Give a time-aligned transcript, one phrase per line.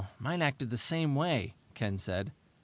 [0.17, 2.31] "Mine acted the same way," Ken said.